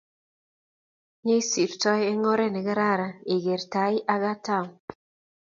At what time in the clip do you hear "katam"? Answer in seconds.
4.23-4.65